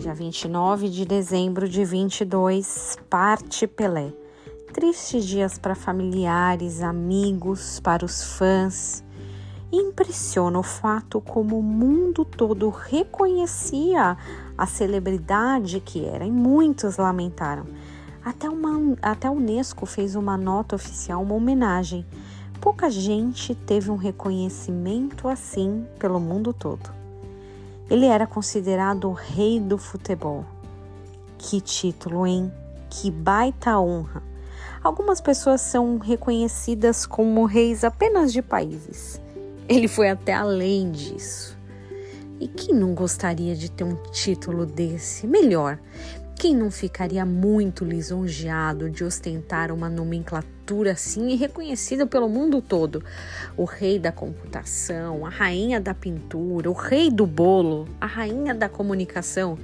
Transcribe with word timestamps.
dia 0.00 0.14
29 0.14 0.88
de 0.88 1.04
dezembro 1.04 1.68
de 1.68 1.84
22, 1.84 2.96
parte 3.10 3.66
Pelé. 3.66 4.10
Tristes 4.72 5.26
dias 5.26 5.58
para 5.58 5.74
familiares, 5.74 6.80
amigos, 6.80 7.80
para 7.80 8.02
os 8.02 8.24
fãs. 8.38 9.04
Impressiona 9.70 10.58
o 10.58 10.62
fato 10.62 11.20
como 11.20 11.58
o 11.58 11.62
mundo 11.62 12.24
todo 12.24 12.70
reconhecia 12.70 14.16
a 14.56 14.66
celebridade 14.66 15.80
que 15.80 16.06
era 16.06 16.24
e 16.24 16.32
muitos 16.32 16.96
lamentaram. 16.96 17.66
Até, 18.24 18.48
uma, 18.48 18.96
até 19.02 19.28
a 19.28 19.30
Unesco 19.30 19.84
fez 19.84 20.14
uma 20.14 20.38
nota 20.38 20.76
oficial, 20.76 21.22
uma 21.22 21.34
homenagem. 21.34 22.06
Pouca 22.58 22.88
gente 22.88 23.54
teve 23.54 23.90
um 23.90 23.96
reconhecimento 23.96 25.28
assim 25.28 25.86
pelo 25.98 26.18
mundo 26.18 26.54
todo. 26.54 26.99
Ele 27.90 28.06
era 28.06 28.26
considerado 28.26 29.08
o 29.08 29.12
rei 29.12 29.58
do 29.58 29.76
futebol. 29.76 30.44
Que 31.36 31.60
título, 31.60 32.26
hein? 32.26 32.52
Que 32.88 33.10
baita 33.10 33.78
honra! 33.80 34.22
Algumas 34.82 35.20
pessoas 35.20 35.60
são 35.60 35.98
reconhecidas 35.98 37.04
como 37.04 37.44
reis 37.44 37.82
apenas 37.82 38.32
de 38.32 38.40
países. 38.40 39.20
Ele 39.68 39.88
foi 39.88 40.08
até 40.08 40.32
além 40.32 40.90
disso. 40.90 41.58
E 42.40 42.48
quem 42.48 42.74
não 42.74 42.94
gostaria 42.94 43.54
de 43.54 43.70
ter 43.70 43.84
um 43.84 43.96
título 44.10 44.64
desse? 44.64 45.26
Melhor, 45.26 45.78
quem 46.34 46.56
não 46.56 46.70
ficaria 46.70 47.26
muito 47.26 47.84
lisonjeado 47.84 48.88
de 48.88 49.04
ostentar 49.04 49.70
uma 49.70 49.90
nomenclatura 49.90 50.92
assim 50.92 51.28
e 51.28 51.36
reconhecida 51.36 52.06
pelo 52.06 52.30
mundo 52.30 52.62
todo? 52.62 53.04
O 53.58 53.66
rei 53.66 53.98
da 53.98 54.10
computação, 54.10 55.26
a 55.26 55.28
rainha 55.28 55.78
da 55.78 55.92
pintura, 55.92 56.70
o 56.70 56.72
rei 56.72 57.10
do 57.10 57.26
bolo, 57.26 57.86
a 58.00 58.06
rainha 58.06 58.54
da 58.54 58.70
comunicação. 58.70 59.58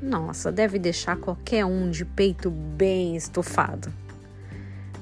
Nossa, 0.00 0.50
deve 0.50 0.78
deixar 0.78 1.18
qualquer 1.18 1.66
um 1.66 1.90
de 1.90 2.06
peito 2.06 2.50
bem 2.50 3.16
estufado. 3.16 3.92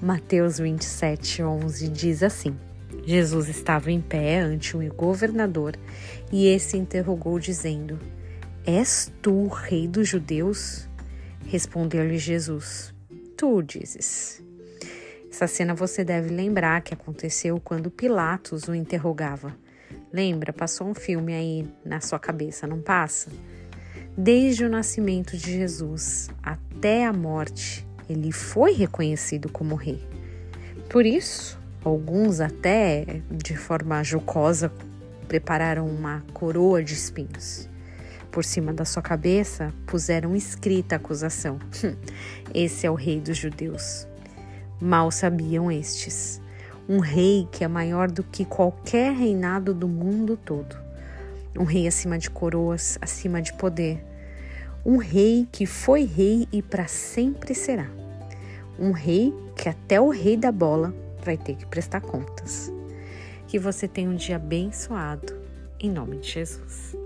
Mateus 0.03 0.59
27, 0.59 1.41
11 1.41 1.87
diz 1.87 2.25
assim: 2.25 2.57
Jesus 3.05 3.49
estava 3.49 3.91
em 3.91 4.01
pé 4.01 4.41
ante 4.41 4.77
um 4.77 4.89
governador 4.89 5.77
e 6.31 6.47
esse 6.47 6.77
interrogou, 6.77 7.39
dizendo: 7.39 7.99
És 8.65 9.13
tu 9.21 9.33
o 9.33 9.49
rei 9.49 9.89
dos 9.89 10.09
judeus? 10.09 10.89
Respondeu-lhe 11.47 12.19
Jesus: 12.19 12.95
Tu 13.37 13.63
dizes. 13.63 14.43
Essa 15.31 15.47
cena 15.47 15.75
você 15.75 16.05
deve 16.05 16.29
lembrar 16.29 16.83
que 16.83 16.95
aconteceu 16.95 17.59
quando 17.59 17.91
Pilatos 17.91 18.69
o 18.69 18.75
interrogava. 18.75 19.57
Lembra? 20.13 20.53
Passou 20.53 20.87
um 20.87 20.95
filme 20.95 21.33
aí 21.33 21.67
na 21.85 22.01
sua 22.01 22.19
cabeça, 22.19 22.67
não 22.67 22.81
passa? 22.81 23.31
Desde 24.17 24.65
o 24.65 24.69
nascimento 24.69 25.37
de 25.37 25.53
Jesus 25.53 26.29
até 26.43 27.07
a 27.07 27.13
morte, 27.13 27.87
ele 28.09 28.31
foi 28.31 28.73
reconhecido 28.75 29.49
como 29.49 29.75
rei. 29.75 30.07
Por 30.91 31.07
isso, 31.07 31.59
alguns 31.85 32.41
até 32.41 33.23
de 33.31 33.57
forma 33.57 34.03
jocosa 34.03 34.73
prepararam 35.27 35.87
uma 35.87 36.23
coroa 36.33 36.83
de 36.83 36.95
espinhos. 36.95 37.69
Por 38.31 38.45
cima 38.45 38.73
da 38.73 38.85
sua 38.85 39.03
cabeça 39.03 39.73
puseram 39.87 40.35
escrita 40.35 40.95
a 40.95 40.97
acusação: 40.97 41.59
Esse 42.55 42.87
é 42.87 42.91
o 42.91 42.95
rei 42.95 43.21
dos 43.21 43.37
judeus. 43.37 44.07
Mal 44.81 45.11
sabiam 45.11 45.71
estes. 45.71 46.41
Um 46.89 46.99
rei 46.99 47.47
que 47.53 47.63
é 47.63 47.69
maior 47.69 48.11
do 48.11 48.25
que 48.25 48.45
qualquer 48.45 49.13
reinado 49.13 49.73
do 49.73 49.87
mundo 49.87 50.37
todo. 50.37 50.77
Um 51.57 51.65
rei 51.65 51.87
acima 51.87 52.19
de 52.19 52.29
coroas, 52.31 52.99
acima 53.01 53.41
de 53.41 53.53
poder. 53.53 54.05
Um 54.85 54.97
rei 54.97 55.47
que 55.53 55.65
foi 55.65 56.05
rei 56.05 56.49
e 56.51 56.61
para 56.61 56.89
sempre 56.89 57.55
será. 57.55 57.87
Um 58.79 58.91
rei 58.91 59.33
que 59.55 59.69
até 59.69 60.01
o 60.01 60.09
rei 60.09 60.37
da 60.37 60.51
bola 60.51 60.93
vai 61.25 61.37
ter 61.37 61.57
que 61.57 61.67
prestar 61.67 62.01
contas. 62.01 62.73
Que 63.47 63.59
você 63.59 63.87
tenha 63.87 64.09
um 64.09 64.17
dia 64.17 64.37
abençoado, 64.37 65.41
em 65.79 65.91
nome 65.91 66.19
de 66.19 66.29
Jesus. 66.29 67.02